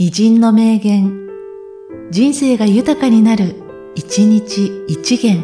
[0.00, 1.28] 偉人の名言、
[2.12, 3.56] 人生が豊かになる、
[3.96, 5.42] 一日一元。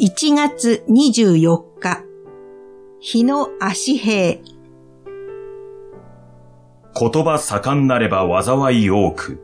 [0.00, 2.02] 1月24日、
[2.98, 4.40] 日の足平。
[6.98, 9.38] 言葉盛んなれば災い多く、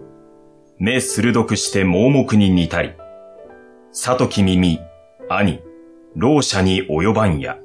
[0.80, 2.94] 目鋭くして盲目に似たり、
[3.92, 4.80] 里き耳、
[5.28, 5.60] 兄、
[6.16, 7.58] 老者に及ばんや。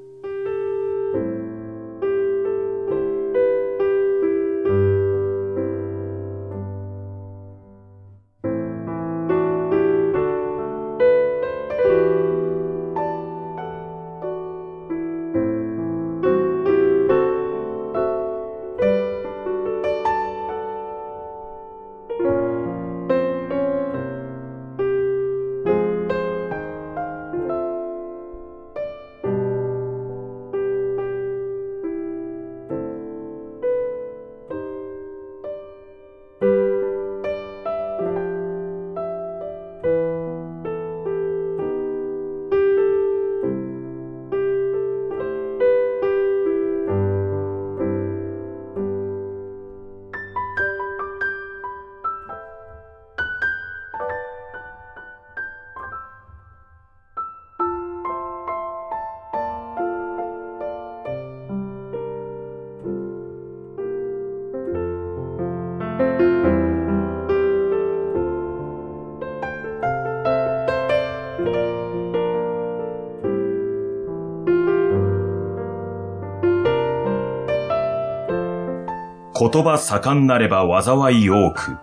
[79.40, 81.78] 言葉盛んなれば災い多く、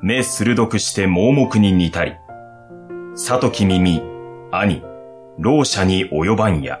[0.00, 2.12] 目鋭くして盲目に似たり、
[3.16, 4.00] 里き耳、
[4.52, 4.84] 兄、
[5.38, 6.80] 老者に及ばんや。